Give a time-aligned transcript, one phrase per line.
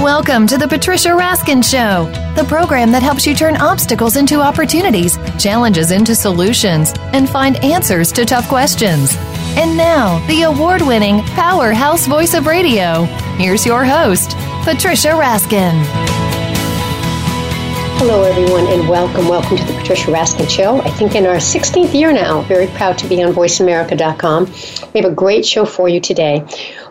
[0.00, 5.18] Welcome to the Patricia Raskin Show, the program that helps you turn obstacles into opportunities,
[5.38, 9.14] challenges into solutions, and find answers to tough questions.
[9.58, 13.02] And now, the award winning powerhouse voice of radio.
[13.36, 14.30] Here's your host,
[14.64, 15.84] Patricia Raskin.
[17.98, 19.28] Hello, everyone, and welcome.
[19.28, 20.80] Welcome to the Patricia Raskin Show.
[20.80, 24.46] I think in our 16th year now, very proud to be on VoiceAmerica.com.
[24.94, 26.42] We have a great show for you today.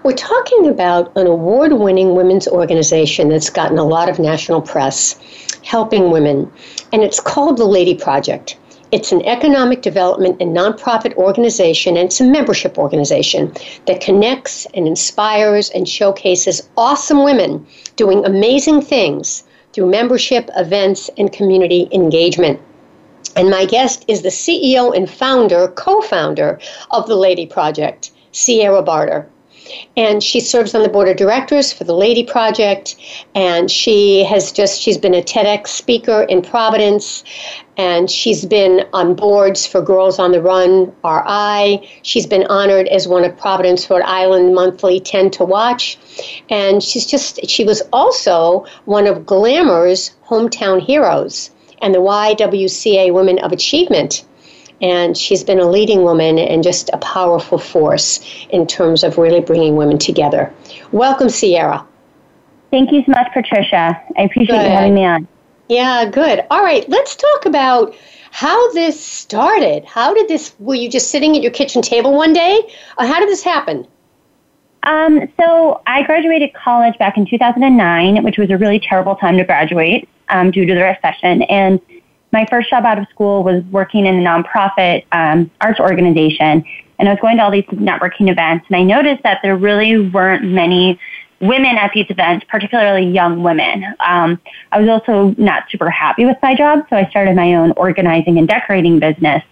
[0.02, 5.20] We're talking about an award winning women's organization that's gotten a lot of national press
[5.66, 6.50] helping women,
[6.94, 8.58] and it's called the Lady Project.
[8.94, 13.54] It's an economic development and nonprofit organization, and it's a membership organization
[13.88, 21.34] that connects and inspires and showcases awesome women doing amazing things through membership, events, and
[21.34, 22.62] community engagement.
[23.36, 26.58] And my guest is the CEO and founder, co founder
[26.90, 29.30] of the Lady Project, Sierra Barter
[29.98, 32.96] and she serves on the board of directors for the Lady Project.
[33.36, 37.24] And she has just, she's been a TEDx speaker in Providence,
[37.78, 41.90] and she's been on boards for Girls on the Run RI.
[42.02, 45.98] She's been honored as one of Providence, Rhode Island Monthly 10 to Watch.
[46.50, 53.40] And she's just, she was also one of Glamour's hometown heroes and the YWCA Women
[53.40, 54.26] of Achievement
[54.82, 59.42] and she's been a leading woman and just a powerful force in terms of really
[59.42, 60.54] bringing women together.
[60.92, 61.86] Welcome, Sierra.
[62.72, 64.02] Thank you so much, Patricia.
[64.18, 64.64] I appreciate good.
[64.64, 65.28] you having me on.
[65.68, 66.46] Yeah, good.
[66.50, 67.96] All right, let's talk about
[68.32, 69.86] how this started.
[69.86, 72.62] How did this, were you just sitting at your kitchen table one day?
[72.98, 73.88] Or how did this happen?
[74.84, 79.44] Um, so I graduated college back in 2009, which was a really terrible time to
[79.44, 81.42] graduate um, due to the recession.
[81.44, 81.82] And
[82.32, 86.64] my first job out of school was working in a nonprofit um, arts organization,
[87.00, 90.10] and I was going to all these networking events, and I noticed that there really
[90.10, 91.00] weren't many
[91.42, 93.86] women at these events, particularly young women.
[94.02, 94.40] Um,
[94.74, 98.38] I was also not super happy with my job, so I started my own organizing
[98.38, 99.44] and decorating business,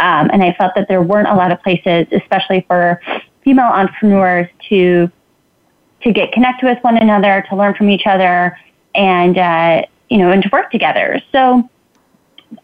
[0.00, 3.00] um, and I felt that there weren't a lot of places, especially for
[3.42, 5.10] female entrepreneurs, to
[6.00, 8.56] to get connected with one another, to learn from each other,
[8.94, 11.20] and uh, you know, and to work together.
[11.32, 11.68] So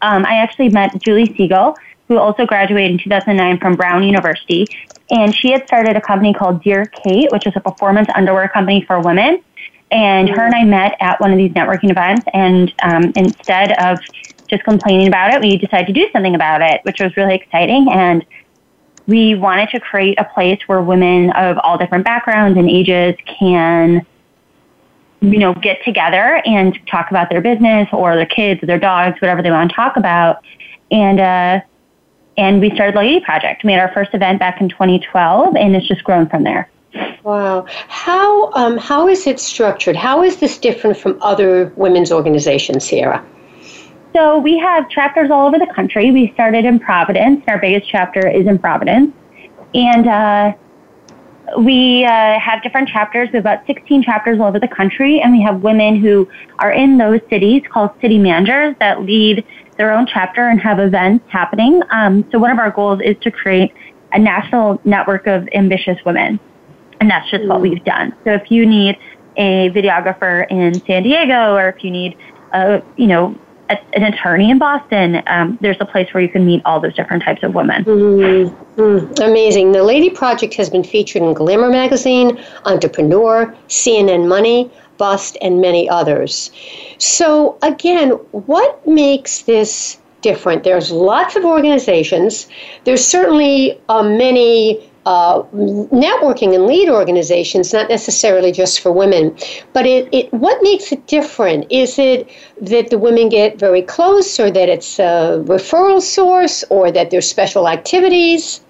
[0.01, 1.75] um, I actually met Julie Sygiel,
[2.07, 4.65] who also graduated in 2009 from Brown University.
[5.11, 8.83] And she had started a company called Dear Kate, which is a performance underwear company
[8.85, 9.43] for women.
[9.91, 12.25] And her and I met at one of these networking events.
[12.33, 13.99] And um, instead of
[14.47, 17.87] just complaining about it, we decided to do something about it, which was really exciting.
[17.91, 18.25] And
[19.07, 24.05] we wanted to create a place where women of all different backgrounds and ages can
[25.31, 29.19] you know, get together and talk about their business or their kids or their dogs,
[29.21, 30.43] whatever they want to talk about.
[30.91, 31.61] And, uh,
[32.37, 33.63] and we started the Lady Project.
[33.63, 36.69] We had our first event back in 2012, and it's just grown from there.
[37.23, 37.65] Wow.
[37.87, 39.95] How, um, how is it structured?
[39.95, 43.25] How is this different from other women's organizations, Sierra?
[44.15, 46.11] So we have chapters all over the country.
[46.11, 47.41] We started in Providence.
[47.41, 49.13] And our biggest chapter is in Providence.
[49.73, 50.53] And uh,
[51.57, 53.29] we uh, have different chapters.
[53.31, 56.27] We have about 16 chapters all over the country, and we have women who
[56.59, 59.45] are in those cities called city managers that lead
[59.77, 61.81] their own chapter and have events happening.
[61.91, 63.73] Um, so one of our goals is to create
[64.13, 66.39] a national network of ambitious women,
[66.99, 67.49] and that's just mm.
[67.49, 68.15] what we've done.
[68.23, 68.97] So if you need
[69.37, 72.17] a videographer in San Diego, or if you need
[72.53, 73.37] a you know
[73.69, 77.23] an attorney in Boston, um, there's a place where you can meet all those different
[77.23, 77.83] types of women.
[77.83, 79.21] Mm-hmm.
[79.21, 79.71] Amazing.
[79.71, 85.89] The Lady Project has been featured in Glamour Magazine, Entrepreneur, CNN Money, Bust, and many
[85.89, 86.51] others.
[86.97, 90.63] So, again, what makes this different?
[90.63, 92.47] There's lots of organizations.
[92.83, 99.35] There's certainly uh, many uh, networking and lead organizations, not necessarily just for women.
[99.73, 101.71] But it, it, what makes it different?
[101.71, 102.29] Is it
[102.61, 107.29] that the women get very close, or that it's a referral source, or that there's
[107.29, 108.61] special activities?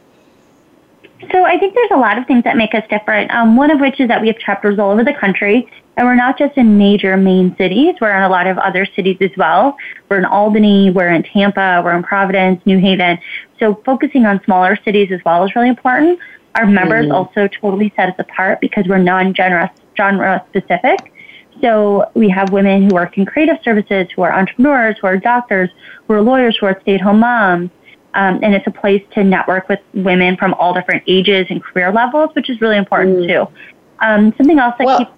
[1.31, 3.31] So I think there's a lot of things that make us different.
[3.31, 6.15] Um, one of which is that we have chapters all over the country, And we're
[6.15, 9.77] not just in major main cities, we're in a lot of other cities as well.
[10.09, 13.17] We're in Albany, we're in Tampa, we're in Providence, New Haven.
[13.59, 16.19] So focusing on smaller cities as well is really important.
[16.55, 17.15] Our members mm-hmm.
[17.15, 21.13] also totally set us apart because we're non-genre genre specific.
[21.61, 25.69] So we have women who work in creative services, who are entrepreneurs, who are doctors,
[26.07, 27.71] who are lawyers, who are stay-at-home moms.
[28.13, 31.91] Um, and it's a place to network with women from all different ages and career
[31.91, 33.27] levels, which is really important mm.
[33.27, 33.53] too.
[33.99, 35.11] Um, something else that well, keeps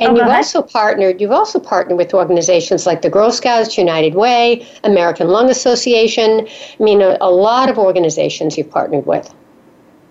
[0.00, 1.20] and oh, you've also partnered.
[1.20, 6.48] You've also partnered with organizations like the Girl Scouts, United Way, American Lung Association.
[6.48, 9.32] I mean, a, a lot of organizations you've partnered with.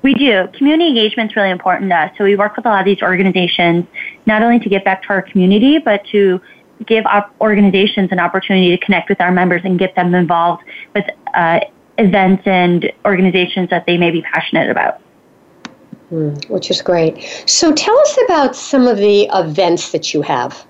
[0.02, 0.48] We do.
[0.54, 2.12] Community engagement is really important to us.
[2.18, 3.86] So we work with a lot of these organizations,
[4.26, 6.42] not only to give back to our community, but to
[6.86, 7.06] give
[7.40, 10.64] organizations an opportunity to connect with our members and get them involved
[10.94, 11.60] with uh,
[11.98, 15.00] events and organizations that they may be passionate about.
[16.14, 17.18] Mm, which is great.
[17.48, 20.64] So tell us about some of the events that you have,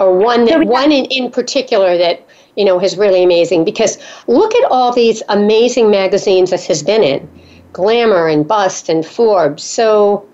[0.00, 3.66] or one that, one in, in particular that you know is really amazing.
[3.66, 7.28] Because look at all these amazing magazines this has been in,
[7.74, 9.62] Glamour and Bust and Forbes.
[9.62, 10.26] So,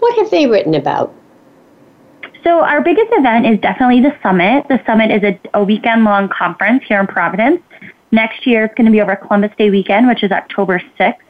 [0.00, 1.14] what have they written about?
[2.42, 4.66] So our biggest event is definitely the summit.
[4.68, 7.60] The summit is a, a weekend long conference here in Providence.
[8.10, 11.27] Next year it's going to be over Columbus Day weekend, which is October 6th.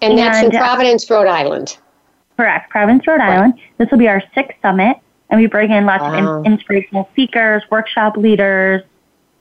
[0.00, 1.78] And, and that's in Providence, Rhode Island.
[2.36, 3.36] Correct, Providence, Rhode right.
[3.36, 3.60] Island.
[3.78, 4.96] This will be our sixth summit,
[5.30, 6.38] and we bring in lots wow.
[6.38, 8.82] of in- inspirational speakers, workshop leaders.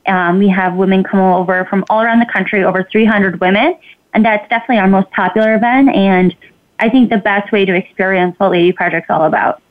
[0.07, 3.77] Um, we have women come over from all around the country, over 300 women,
[4.13, 5.89] and that's definitely our most popular event.
[5.89, 6.35] And
[6.79, 9.61] I think the best way to experience what Lady Project's all about.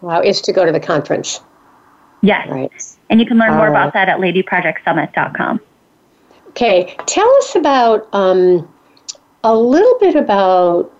[0.00, 1.40] Wow, is to go to the conference.
[2.22, 2.48] Yes.
[2.48, 2.70] Right.
[3.10, 5.60] And you can learn more about that at ladyprojectsummit.com.
[6.48, 8.68] Okay, tell us about um,
[9.44, 10.92] a little bit about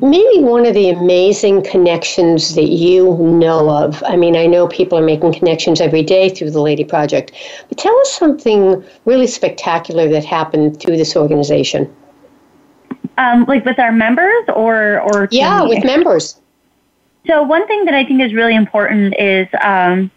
[0.00, 4.02] maybe one of the amazing connections that you know of.
[4.04, 7.32] I mean, I know people are making connections every day through the Lady Project,
[7.68, 11.94] but tell us something really spectacular that happened through this organization.
[13.18, 16.40] Um, like with our members or or yeah, with members.
[17.26, 20.10] So one thing that I think is really important is um,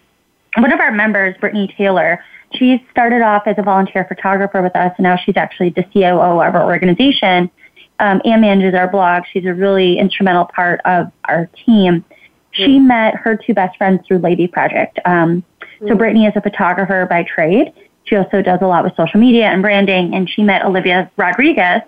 [0.57, 2.23] one of our members, Brittany Taylor.
[2.57, 6.41] She started off as a volunteer photographer with us, and now she's actually the COO
[6.41, 7.49] of our organization
[7.99, 9.23] um, and manages our blog.
[9.31, 12.03] She's a really instrumental part of our team.
[12.51, 12.87] She mm.
[12.87, 14.99] met her two best friends through Lady Project.
[15.05, 15.43] Um,
[15.81, 15.87] mm.
[15.87, 17.73] So Brittany is a photographer by trade.
[18.05, 21.81] She also does a lot with social media and branding, and she met Olivia Rodriguez,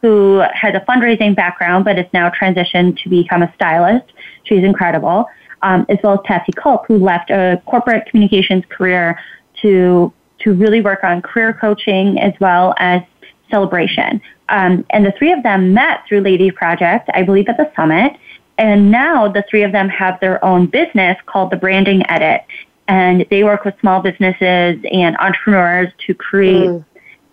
[0.00, 4.06] who has a fundraising background but has now transitioned to become a stylist.
[4.44, 5.26] She's incredible.
[5.60, 9.18] Um, as well as Tassie Culp, who left a corporate communications career
[9.62, 13.02] to to really work on career coaching as well as
[13.50, 14.20] celebration.
[14.48, 18.12] Um, and the three of them met through Lady Project, I believe, at the summit.
[18.56, 22.44] And now the three of them have their own business called the Branding Edit.
[22.88, 26.84] And they work with small businesses and entrepreneurs to create mm.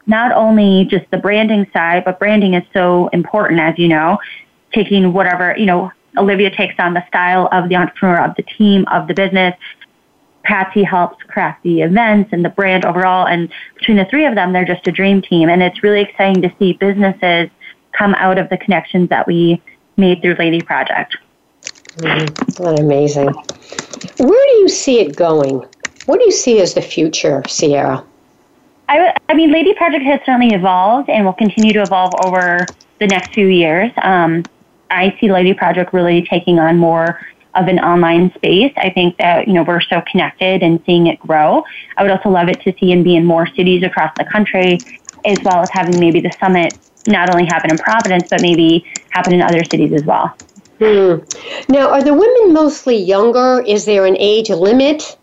[0.05, 4.17] not only just the branding side, but branding is so important, as you know,
[4.73, 8.85] taking whatever, you know, Olivia takes on the style of the entrepreneur, of the team,
[8.91, 9.55] of the business,
[10.45, 13.27] Patsy helps craft the events and the brand overall.
[13.27, 15.49] And between the three of them, they're just a dream team.
[15.49, 17.49] And it's really exciting to see businesses
[17.91, 19.61] come out of the connections that we
[19.97, 21.17] made through Lady Project.
[21.97, 23.27] Mm, amazing.
[24.17, 25.65] Where do you see it going?
[26.05, 28.05] What do you see as the future, Sierra?
[28.87, 32.65] I, I mean, Lady Project has certainly evolved and will continue to evolve over
[32.99, 33.91] the next few years.
[34.03, 34.43] Um,
[34.91, 37.19] I see Lady Project really taking on more
[37.55, 38.73] of an online space.
[38.77, 41.63] I think that, you know, we're so connected and seeing it grow.
[41.97, 44.79] I would also love it to see and be in more cities across the country,
[45.25, 49.33] as well as having maybe the summit not only happen in Providence, but maybe happen
[49.33, 50.35] in other cities as well.
[50.79, 51.17] Hmm.
[51.69, 53.61] Now, are the women mostly younger?
[53.65, 55.17] Is there an age limit?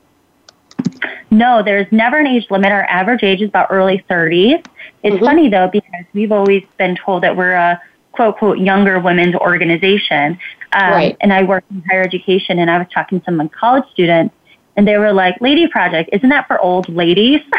[1.30, 2.72] No, there's never an age limit.
[2.72, 4.64] Our average age is about early 30s.
[5.02, 5.24] It's mm-hmm.
[5.24, 7.80] funny though because we've always been told that we're a
[8.12, 10.38] quote quote younger women's organization.
[10.72, 11.16] Um, right.
[11.20, 14.34] And I work in higher education, and I was talking to some college students,
[14.76, 17.40] and they were like, "Lady Project, isn't that for old ladies?"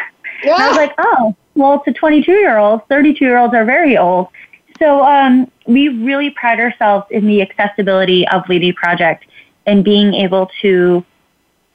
[0.44, 0.56] Yeah.
[0.60, 4.28] I was like, "Oh, well, to 22 year olds, 32 year olds are very old."
[4.78, 9.26] So um, we really pride ourselves in the accessibility of Lady Project
[9.66, 11.06] and being able to,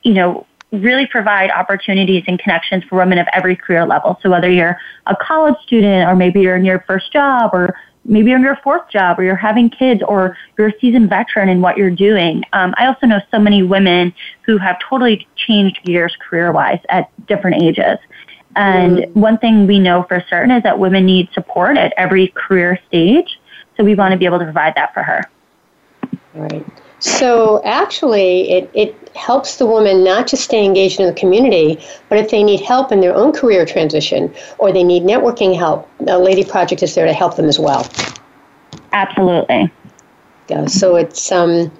[0.03, 4.19] you know, really provide opportunities and connections for women of every career level.
[4.23, 7.75] So whether you're a college student or maybe you're in your first job or
[8.09, 11.49] maybe you're in your fourth job or you're having kids or you're a seasoned veteran
[11.49, 12.43] in what you're doing.
[12.53, 14.13] Um, I also know so many women
[14.43, 17.99] who have totally changed gears career wise at different ages.
[18.57, 19.15] And mm.
[19.15, 23.39] one thing we know for certain is that women need support at every career stage.
[23.77, 25.23] So we want to be able to provide that for her.
[26.35, 26.67] Right.
[27.01, 32.19] So actually, it, it helps the woman not just stay engaged in the community, but
[32.19, 36.19] if they need help in their own career transition or they need networking help, the
[36.19, 37.89] Lady Project is there to help them as well.
[38.93, 39.71] Absolutely.
[40.49, 41.71] Yeah, so it's um,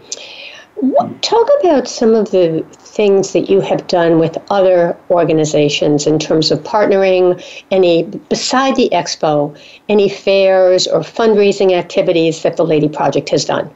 [1.23, 6.51] talk about some of the things that you have done with other organizations in terms
[6.51, 7.43] of partnering.
[7.71, 9.59] Any beside the expo,
[9.89, 13.71] any fairs or fundraising activities that the Lady Project has done.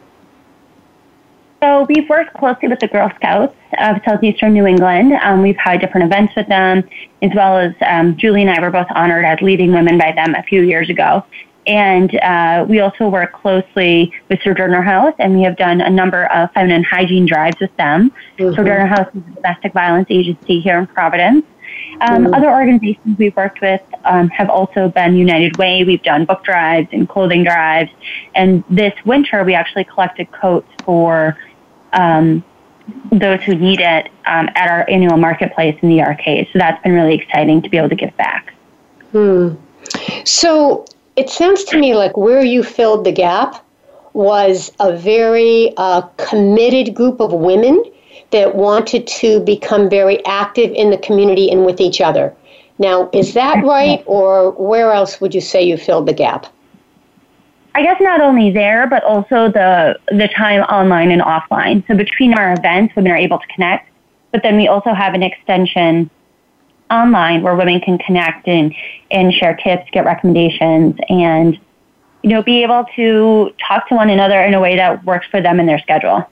[1.63, 5.13] So we've worked closely with the Girl Scouts of Southeastern New England.
[5.23, 6.83] Um, we've had different events with them,
[7.23, 10.35] as well as um, Julie and I were both honored as leading women by them
[10.35, 11.25] a few years ago.
[11.69, 16.25] And uh, we also work closely with Sojourner House, and we have done a number
[16.33, 18.11] of feminine hygiene drives with them.
[18.39, 18.57] Mm-hmm.
[18.57, 21.47] Sojourner House is a domestic violence agency here in Providence.
[22.01, 22.35] Um, mm-hmm.
[22.35, 25.85] Other organizations we've worked with um, have also been United Way.
[25.85, 27.93] We've done book drives and clothing drives.
[28.35, 31.39] And this winter, we actually collected coats for
[31.93, 32.45] um,
[33.11, 36.49] those who need it um, at our annual marketplace in the arcade.
[36.53, 38.55] So that's been really exciting to be able to give back.
[39.13, 39.55] Hmm.
[40.25, 40.85] So
[41.17, 43.65] it sounds to me like where you filled the gap
[44.15, 47.83] was a very uh, committed group of women
[48.31, 52.35] that wanted to become very active in the community and with each other.
[52.79, 56.47] Now, is that right, or where else would you say you filled the gap?
[57.75, 61.87] I guess not only there, but also the the time online and offline.
[61.87, 63.89] So between our events, women are able to connect,
[64.31, 66.11] but then we also have an extension
[66.91, 68.75] online where women can connect and
[69.11, 71.59] and share tips, get recommendations, and
[72.23, 75.41] you know be able to talk to one another in a way that works for
[75.41, 76.29] them and their schedule.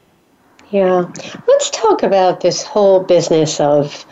[0.70, 1.10] Yeah,
[1.48, 4.04] let's talk about this whole business of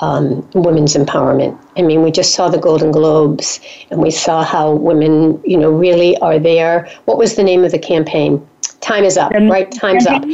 [0.00, 1.58] um, women's empowerment.
[1.76, 5.70] I mean, we just saw the Golden Globes, and we saw how women, you know,
[5.70, 6.88] really are there.
[7.04, 8.46] What was the name of the campaign?
[8.80, 9.70] Time is up, right?
[9.70, 10.24] Time's up.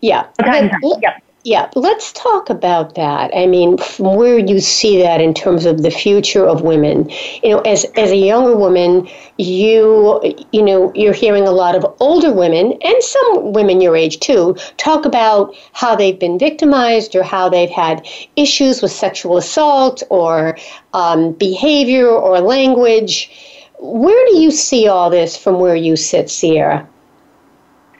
[0.00, 0.26] Yeah.
[0.40, 0.98] Time's up.
[1.02, 1.21] Yep.
[1.44, 3.32] Yeah, let's talk about that.
[3.34, 7.10] I mean, from where you see that in terms of the future of women.
[7.42, 9.08] You know, as as a younger woman,
[9.38, 10.22] you
[10.52, 14.54] you know, you're hearing a lot of older women and some women your age too
[14.76, 18.06] talk about how they've been victimized or how they've had
[18.36, 20.56] issues with sexual assault or
[20.94, 23.32] um, behavior or language.
[23.80, 26.88] Where do you see all this from where you sit, Sierra?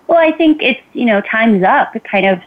[0.07, 1.97] Well, I think it's you know time's up.
[2.05, 2.41] Kind of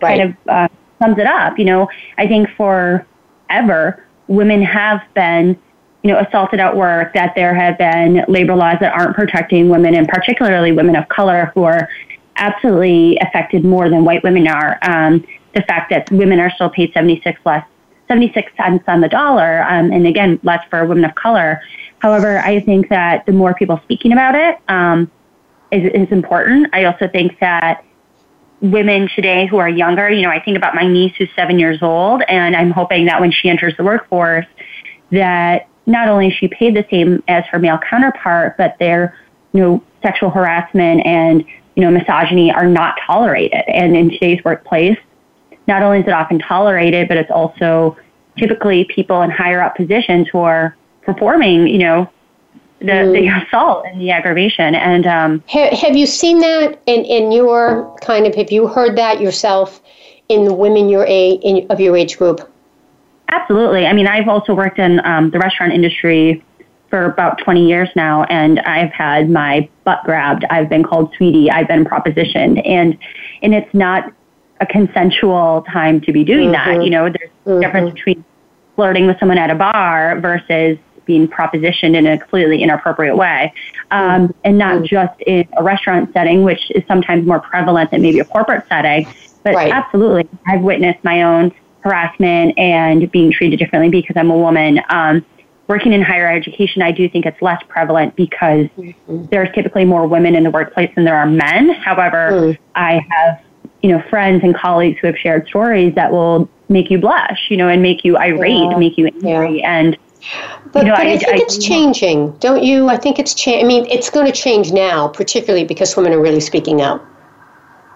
[0.00, 0.18] right.
[0.18, 0.68] kind of uh,
[1.02, 1.58] sums it up.
[1.58, 5.58] You know, I think forever women have been,
[6.02, 7.14] you know, assaulted at work.
[7.14, 11.52] That there have been labor laws that aren't protecting women, and particularly women of color,
[11.54, 11.88] who are
[12.36, 14.78] absolutely affected more than white women are.
[14.82, 17.66] Um, the fact that women are still paid 76 less
[18.08, 21.62] 76 cents on the dollar, um, and again, less for women of color.
[22.00, 25.10] However, I think that the more people speaking about it um,
[25.70, 26.68] is, is important.
[26.74, 27.84] I also think that
[28.62, 30.08] women today who are younger.
[30.08, 33.20] You know, I think about my niece who's seven years old, and I'm hoping that
[33.20, 34.46] when she enters the workforce,
[35.10, 39.18] that not only is she paid the same as her male counterpart, but their,
[39.52, 43.64] you know, sexual harassment and, you know, misogyny are not tolerated.
[43.66, 44.98] And in today's workplace,
[45.66, 47.96] not only is it often tolerated, but it's also
[48.38, 52.10] typically people in higher up positions who are performing, you know,
[52.82, 53.12] the, mm.
[53.12, 54.74] the assault and the aggravation.
[54.74, 58.96] And um, have, have you seen that in, in your kind of, have you heard
[58.96, 59.80] that yourself
[60.28, 62.48] in the women your age, in, of your age group?
[63.28, 63.86] Absolutely.
[63.86, 66.44] I mean, I've also worked in um, the restaurant industry
[66.90, 70.44] for about 20 years now, and I've had my butt grabbed.
[70.50, 71.50] I've been called sweetie.
[71.50, 72.98] I've been propositioned, and
[73.40, 74.12] and it's not
[74.60, 76.78] a consensual time to be doing mm-hmm.
[76.78, 76.84] that.
[76.84, 77.52] You know, there's mm-hmm.
[77.52, 78.22] a difference between
[78.76, 80.76] flirting with someone at a bar versus
[81.12, 83.52] being propositioned in a completely inappropriate way.
[83.90, 84.84] Um, and not mm-hmm.
[84.86, 89.06] just in a restaurant setting, which is sometimes more prevalent than maybe a corporate setting.
[89.42, 89.70] But right.
[89.70, 94.80] absolutely, I've witnessed my own harassment and being treated differently because I'm a woman.
[94.88, 95.22] Um,
[95.66, 99.26] working in higher education, I do think it's less prevalent because mm-hmm.
[99.26, 101.70] there's typically more women in the workplace than there are men.
[101.70, 102.58] However, mm.
[102.74, 103.42] I have,
[103.82, 107.56] you know, friends and colleagues who have shared stories that will make you blush, you
[107.58, 108.78] know, and make you irate, yeah.
[108.78, 109.60] make you angry.
[109.60, 109.78] Yeah.
[109.78, 109.98] And
[110.72, 112.88] but, you know, but I, I, think I, it's changing, don't you?
[112.88, 116.20] I think it's cha- I mean, it's going to change now, particularly because women are
[116.20, 117.04] really speaking out.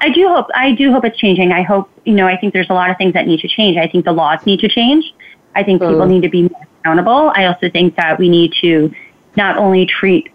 [0.01, 0.47] I do hope.
[0.55, 1.53] I do hope it's changing.
[1.53, 2.27] I hope you know.
[2.27, 3.79] I think there's a lot of things that need to change.
[3.79, 5.15] I think the laws need to change.
[5.55, 5.89] I think mm.
[5.89, 7.33] people need to be more accountable.
[7.35, 8.93] I also think that we need to
[9.37, 10.31] not only treat,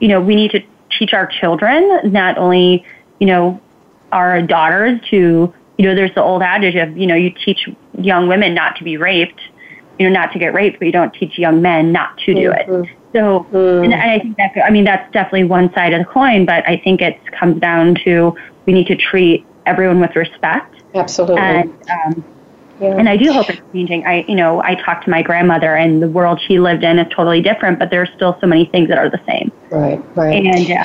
[0.00, 0.62] you know, we need to
[0.96, 2.84] teach our children, not only
[3.22, 3.60] you know,
[4.10, 8.26] our daughters to, you know, there's the old adage of, you know, you teach young
[8.26, 9.40] women not to be raped
[9.98, 12.50] you know, not to get raped, but you don't teach young men not to do
[12.50, 12.84] mm-hmm.
[12.84, 12.90] it.
[13.12, 13.84] So, mm.
[13.84, 16.66] and, and I think that, I mean, that's definitely one side of the coin, but
[16.66, 18.34] I think it comes down to
[18.64, 20.82] we need to treat everyone with respect.
[20.94, 21.38] Absolutely.
[21.38, 22.24] And, um,
[22.80, 22.96] yeah.
[22.96, 24.06] and I do hope it's changing.
[24.06, 27.06] I, you know, I talked to my grandmother, and the world she lived in is
[27.14, 29.52] totally different, but there's still so many things that are the same.
[29.70, 30.44] Right, right.
[30.44, 30.84] And uh,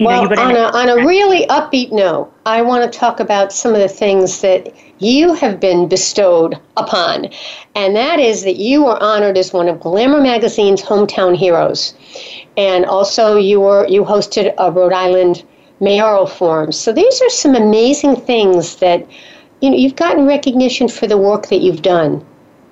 [0.00, 3.74] well, know, on, a, on a really upbeat note, I want to talk about some
[3.74, 7.28] of the things that you have been bestowed upon,
[7.74, 11.94] and that is that you were honored as one of Glamour Magazine's hometown heroes,
[12.56, 15.44] and also you were you hosted a Rhode Island
[15.80, 16.72] mayoral forum.
[16.72, 19.06] So these are some amazing things that
[19.60, 22.24] you know you've gotten recognition for the work that you've done.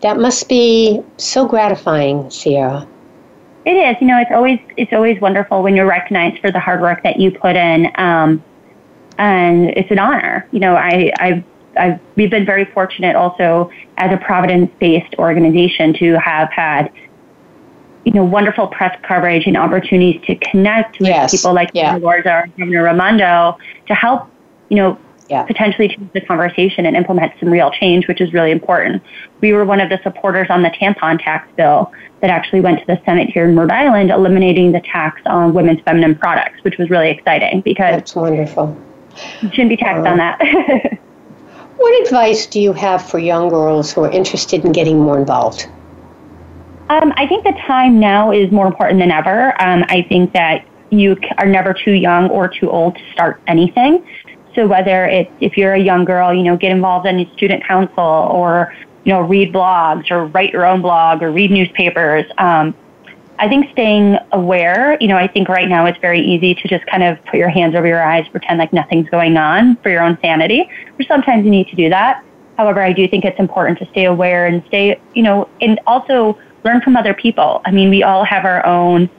[0.02, 2.86] That must be so gratifying, Sierra.
[3.66, 3.96] It is.
[4.00, 7.18] You know, it's always it's always wonderful when you're recognized for the hard work that
[7.18, 8.42] you put in, um,
[9.18, 10.46] and it's an honor.
[10.52, 11.44] You know, I I've,
[11.76, 16.92] I've we've been very fortunate also as a Providence-based organization to have had
[18.04, 21.32] you know wonderful press coverage and opportunities to connect with yes.
[21.32, 21.98] people like yeah.
[21.98, 23.58] Governor or Governor Raimondo
[23.88, 24.30] to help
[24.68, 24.96] you know
[25.28, 25.42] yeah.
[25.44, 29.02] potentially change the conversation and implement some real change, which is really important.
[29.40, 32.86] We were one of the supporters on the tampon tax bill that actually went to
[32.86, 36.90] the Senate here in Rhode Island, eliminating the tax on women's feminine products, which was
[36.90, 38.76] really exciting because that's wonderful.
[39.42, 40.38] You shouldn't be taxed uh, on that.
[41.76, 45.66] what advice do you have for young girls who are interested in getting more involved?
[46.88, 49.60] Um, I think the time now is more important than ever.
[49.60, 54.06] Um, I think that you are never too young or too old to start anything.
[54.56, 58.02] So whether it's if you're a young girl, you know, get involved in student council
[58.02, 62.24] or you know read blogs or write your own blog or read newspapers.
[62.38, 62.74] Um,
[63.38, 66.86] I think staying aware, you know, I think right now it's very easy to just
[66.86, 70.02] kind of put your hands over your eyes, pretend like nothing's going on for your
[70.02, 72.24] own sanity, or sometimes you need to do that.
[72.56, 76.38] However, I do think it's important to stay aware and stay, you know, and also
[76.64, 77.60] learn from other people.
[77.66, 79.10] I mean, we all have our own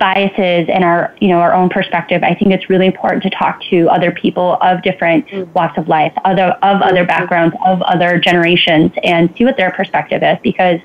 [0.00, 3.62] biases and our you know our own perspective i think it's really important to talk
[3.62, 5.52] to other people of different mm-hmm.
[5.52, 10.22] walks of life other of other backgrounds of other generations and see what their perspective
[10.22, 10.80] is because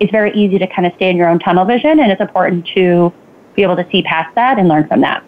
[0.00, 2.66] it's very easy to kind of stay in your own tunnel vision and it's important
[2.66, 3.12] to
[3.54, 5.24] be able to see past that and learn from that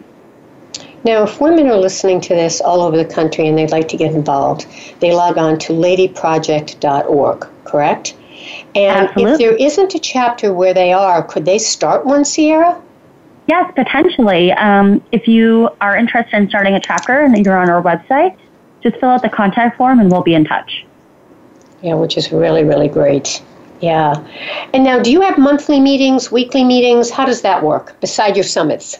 [1.05, 3.97] now, if women are listening to this all over the country and they'd like to
[3.97, 4.67] get involved,
[4.99, 8.15] they log on to ladyproject.org, correct?
[8.75, 9.31] And Absolutely.
[9.31, 12.81] if there isn't a chapter where they are, could they start one, Sierra?
[13.49, 14.51] Yes, potentially.
[14.51, 18.37] Um, if you are interested in starting a chapter and you're on our website,
[18.83, 20.85] just fill out the contact form and we'll be in touch.
[21.81, 23.41] Yeah, which is really, really great.
[23.81, 24.23] Yeah.
[24.71, 27.09] And now, do you have monthly meetings, weekly meetings?
[27.09, 28.99] How does that work beside your summits?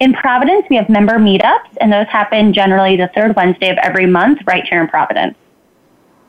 [0.00, 4.06] In Providence, we have member meetups, and those happen generally the third Wednesday of every
[4.06, 5.36] month right here in Providence.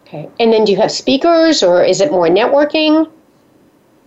[0.06, 0.28] Okay.
[0.42, 3.10] And then do you have speakers, or is it more networking?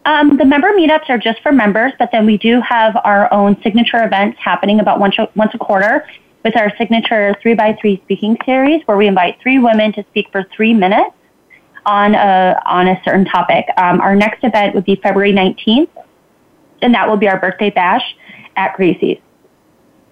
[0.04, 3.60] Um, the member meetups are just for members, but then we do have our own
[3.62, 6.06] signature events happening about once, once a quarter
[6.42, 10.72] with our signature 3x3 speaking series where we invite three women to speak for three
[10.72, 11.14] minutes
[11.84, 13.66] on a, on a certain topic.
[13.76, 15.90] Um, our next event would be February 19th,
[16.80, 18.16] and that will be our birthday bash
[18.56, 19.18] at Gracie's.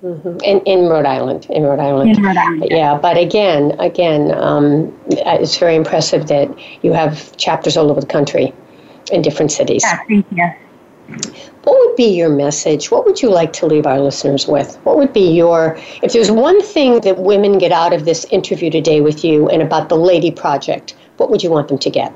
[0.03, 0.38] Mm-hmm.
[0.44, 2.16] In, in Rhode Island, in Rhode Island.
[2.16, 2.66] In Rhode Island.
[2.70, 6.48] Yeah, but again, again, um, it's very impressive that
[6.85, 8.53] you have chapters all over the country
[9.11, 9.83] in different cities.
[9.85, 10.51] Yeah, thank you.
[11.64, 12.90] What would be your message?
[12.90, 14.77] What would you like to leave our listeners with?
[14.85, 18.71] What would be your, if there's one thing that women get out of this interview
[18.71, 22.12] today with you and about the Lady Project, what would you want them to get?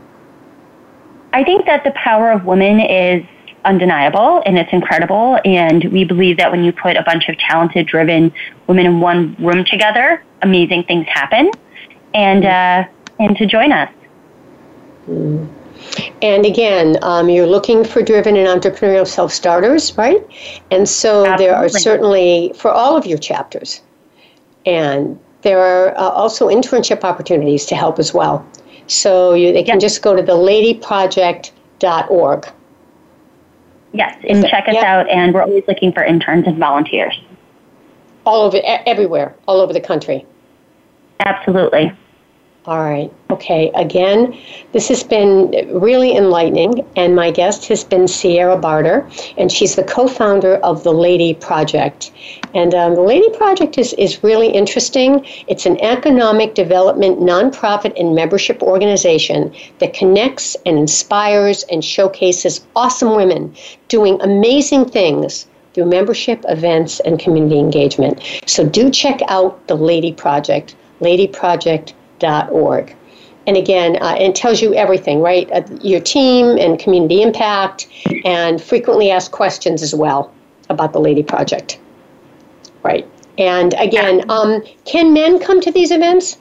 [1.33, 3.25] I think that the power of women is
[3.65, 5.39] undeniable and it's incredible.
[5.45, 8.33] And we believe that when you put a bunch of talented, driven
[8.67, 11.51] women in one room together, amazing things happen.
[12.15, 12.85] And, uh,
[13.19, 13.91] and to join us.
[15.09, 15.49] Mm.
[16.23, 20.25] And again, um, you're looking for driven and entrepreneurial self starters, right?
[20.71, 21.45] And so Absolutely.
[21.45, 23.83] there are certainly for all of your chapters.
[24.65, 28.47] And there are uh, also internship opportunities to help as well.
[28.87, 32.53] So you, they can just go to the ladyproject.org.
[33.95, 35.07] Yes, and check us out.
[35.11, 37.21] And we're always looking for interns and volunteers.
[38.25, 40.25] All over, everywhere, all over the country.
[41.27, 41.93] Absolutely.
[42.65, 43.13] All right.
[43.29, 43.73] Okay.
[43.75, 44.39] Again,
[44.71, 49.83] this has been really enlightening, and my guest has been Sierra Barter, and she's the
[49.83, 52.13] co-founder of the Lady Project.
[52.55, 55.27] And um, the Lady Project is, is really interesting.
[55.49, 63.17] It's an economic development nonprofit and membership organization that connects and inspires and showcases awesome
[63.17, 63.57] women
[63.89, 68.23] doing amazing things through membership, events, and community engagement.
[68.47, 72.95] So do check out the Lady Project, Lady Project org.
[73.47, 75.51] And again, uh, it tells you everything, right?
[75.51, 77.89] Uh, your team and community impact,
[78.25, 80.33] and frequently asked questions as well
[80.69, 81.79] about the Lady Project.
[82.83, 83.09] Right.
[83.39, 86.39] And again, um, can men come to these events?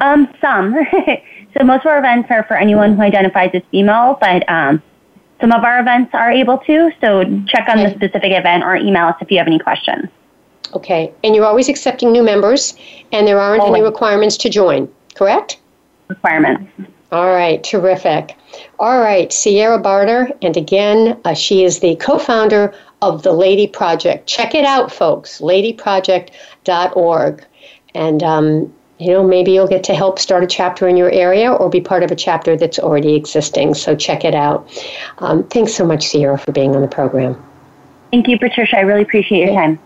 [0.00, 0.74] Um, some.
[1.56, 4.82] so most of our events are for anyone who identifies as female, but um,
[5.40, 6.90] some of our events are able to.
[7.00, 10.08] So check on the specific event or email us if you have any questions.
[10.74, 11.12] Okay.
[11.22, 12.74] And you're always accepting new members,
[13.12, 13.80] and there aren't always.
[13.80, 15.58] any requirements to join, correct?
[16.08, 16.70] Requirements.
[17.12, 18.34] All right, terrific.
[18.78, 23.66] All right, Sierra Barter, and again, uh, she is the co founder of the Lady
[23.66, 24.26] Project.
[24.26, 27.44] Check it out, folks, ladyproject.org.
[27.94, 31.52] And, um, you know, maybe you'll get to help start a chapter in your area
[31.52, 33.74] or be part of a chapter that's already existing.
[33.74, 34.66] So check it out.
[35.18, 37.36] Um, thanks so much, Sierra, for being on the program.
[38.10, 38.78] Thank you, Patricia.
[38.78, 39.78] I really appreciate your time.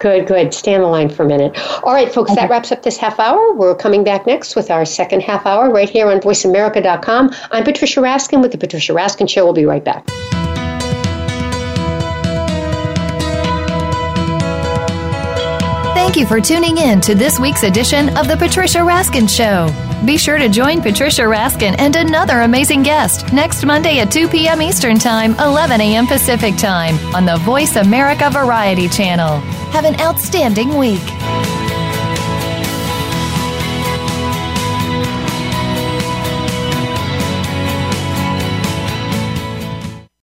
[0.00, 0.54] Good, good.
[0.54, 1.58] Stay on the line for a minute.
[1.84, 2.40] All right, folks, okay.
[2.40, 3.52] that wraps up this half hour.
[3.54, 7.30] We're coming back next with our second half hour right here on voiceamerica.com.
[7.50, 9.44] I'm Patricia Raskin with The Patricia Raskin Show.
[9.44, 10.08] We'll be right back.
[15.94, 19.89] Thank you for tuning in to this week's edition of The Patricia Raskin Show.
[20.04, 24.62] Be sure to join Patricia Raskin and another amazing guest next Monday at 2 p.m.
[24.62, 26.06] Eastern Time, 11 a.m.
[26.06, 29.40] Pacific Time on the Voice America Variety Channel.
[29.72, 31.02] Have an outstanding week.